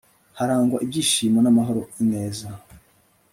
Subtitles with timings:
[0.39, 2.47] harangwa ibyishimo n'amahoro ineza